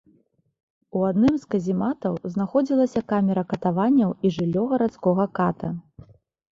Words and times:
У 0.99 1.03
адным 1.09 1.35
з 1.43 1.51
казематаў 1.55 2.17
знаходзілася 2.37 3.05
камера 3.15 3.47
катаванняў 3.55 4.11
і 4.25 4.37
жыллё 4.39 4.63
гарадскога 4.75 5.33
ката. 5.41 5.67